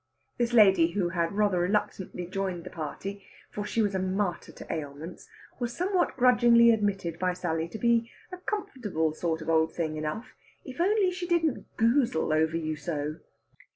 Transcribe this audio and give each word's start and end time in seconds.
This 0.39 0.51
lady, 0.51 0.93
who 0.93 1.09
had 1.09 1.31
rather 1.33 1.59
reluctantly 1.59 2.25
joined 2.25 2.63
the 2.63 2.71
party 2.71 3.23
for 3.51 3.63
she 3.63 3.83
was 3.83 3.93
a 3.93 3.99
martyr 3.99 4.51
to 4.51 4.73
ailments 4.73 5.29
was 5.59 5.77
somewhat 5.77 6.17
grudgingly 6.17 6.71
admitted 6.71 7.19
by 7.19 7.33
Sally 7.33 7.67
to 7.67 7.77
be 7.77 8.09
a 8.31 8.37
comfortable 8.37 9.13
sort 9.13 9.43
of 9.43 9.49
old 9.51 9.75
thing 9.75 9.97
enough, 9.97 10.33
if 10.65 10.81
only 10.81 11.11
she 11.11 11.27
didn't 11.27 11.67
"goozle" 11.77 12.33
over 12.33 12.57
you 12.57 12.75
so. 12.75 13.17